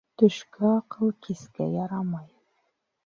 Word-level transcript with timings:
Төшкө 0.21 0.71
аҡыл 0.77 1.13
кискә 1.27 1.69
ярамай. 1.77 2.29